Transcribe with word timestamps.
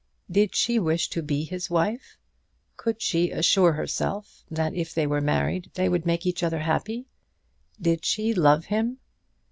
Did 0.31 0.55
she 0.55 0.79
wish 0.79 1.09
to 1.09 1.21
be 1.21 1.43
his 1.43 1.69
wife? 1.69 2.17
Could 2.75 3.03
she 3.03 3.29
assure 3.29 3.73
herself 3.73 4.43
that 4.49 4.73
if 4.73 4.95
they 4.95 5.05
were 5.05 5.21
married 5.21 5.69
they 5.75 5.87
would 5.87 6.07
make 6.07 6.25
each 6.25 6.41
other 6.41 6.61
happy? 6.61 7.05
Did 7.79 8.03
she 8.03 8.33
love 8.33 8.65
him? 8.65 8.97